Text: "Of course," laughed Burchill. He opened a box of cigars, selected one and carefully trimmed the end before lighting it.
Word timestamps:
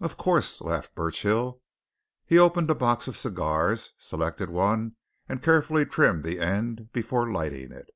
"Of 0.00 0.16
course," 0.16 0.60
laughed 0.60 0.96
Burchill. 0.96 1.62
He 2.26 2.40
opened 2.40 2.68
a 2.70 2.74
box 2.74 3.06
of 3.06 3.16
cigars, 3.16 3.92
selected 3.96 4.50
one 4.50 4.96
and 5.28 5.40
carefully 5.44 5.86
trimmed 5.86 6.24
the 6.24 6.40
end 6.40 6.90
before 6.92 7.30
lighting 7.30 7.70
it. 7.70 7.88